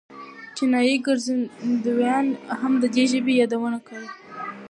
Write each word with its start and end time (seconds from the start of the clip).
چینایي 0.55 0.95
ګرځندویانو 1.05 2.35
هم 2.59 2.73
د 2.83 2.85
دې 2.95 3.03
ژبې 3.11 3.33
یادونه 3.41 3.79
کړې. 3.87 4.07